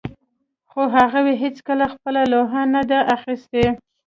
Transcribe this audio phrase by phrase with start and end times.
[0.71, 3.65] خو هغوی هیڅکله خپله لوحه نه ده اخیستې